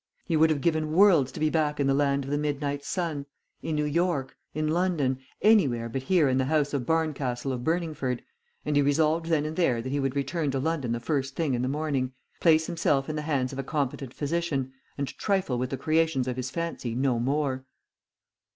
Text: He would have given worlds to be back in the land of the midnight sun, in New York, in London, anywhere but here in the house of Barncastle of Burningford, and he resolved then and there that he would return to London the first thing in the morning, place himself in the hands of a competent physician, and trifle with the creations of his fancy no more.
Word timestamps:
He 0.25 0.35
would 0.35 0.49
have 0.49 0.61
given 0.61 0.93
worlds 0.93 1.31
to 1.31 1.39
be 1.39 1.51
back 1.51 1.79
in 1.79 1.85
the 1.85 1.93
land 1.93 2.23
of 2.25 2.31
the 2.31 2.37
midnight 2.39 2.83
sun, 2.83 3.27
in 3.61 3.75
New 3.75 3.85
York, 3.85 4.35
in 4.51 4.67
London, 4.67 5.19
anywhere 5.43 5.89
but 5.89 6.01
here 6.01 6.27
in 6.27 6.39
the 6.39 6.45
house 6.45 6.73
of 6.73 6.87
Barncastle 6.87 7.51
of 7.51 7.63
Burningford, 7.63 8.23
and 8.65 8.75
he 8.75 8.81
resolved 8.81 9.27
then 9.27 9.45
and 9.45 9.55
there 9.55 9.79
that 9.79 9.91
he 9.91 9.99
would 9.99 10.15
return 10.15 10.49
to 10.49 10.59
London 10.59 10.91
the 10.91 10.99
first 10.99 11.35
thing 11.35 11.53
in 11.53 11.61
the 11.61 11.67
morning, 11.69 12.13
place 12.39 12.65
himself 12.65 13.09
in 13.09 13.15
the 13.15 13.21
hands 13.21 13.53
of 13.53 13.59
a 13.59 13.63
competent 13.63 14.11
physician, 14.11 14.73
and 14.97 15.07
trifle 15.19 15.59
with 15.59 15.69
the 15.69 15.77
creations 15.77 16.27
of 16.27 16.35
his 16.35 16.49
fancy 16.49 16.95
no 16.95 17.19
more. 17.19 17.63